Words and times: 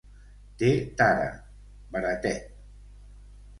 Té 0.61 0.71
tara: 1.01 1.27
baratet! 1.93 2.51